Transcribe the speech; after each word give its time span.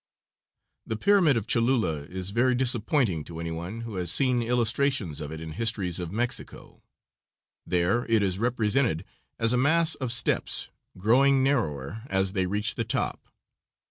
The 0.83 0.95
pyramid 0.97 1.37
of 1.37 1.45
Cholula 1.45 2.05
is 2.05 2.31
very 2.31 2.55
disappointing 2.55 3.23
to 3.25 3.39
any 3.39 3.51
one 3.51 3.81
who 3.81 3.97
has 3.97 4.11
seen 4.11 4.41
illustrations 4.41 5.21
of 5.21 5.31
it 5.31 5.39
in 5.39 5.51
histories 5.51 5.99
of 5.99 6.11
Mexico; 6.11 6.81
there 7.67 8.07
it 8.09 8.23
is 8.23 8.39
represented 8.39 9.05
as 9.37 9.53
a 9.53 9.57
mass 9.57 9.93
of 9.93 10.11
steps, 10.11 10.69
growing 10.97 11.43
narrower 11.43 12.01
as 12.07 12.33
they 12.33 12.47
reach 12.47 12.73
the 12.73 12.83
top. 12.83 13.27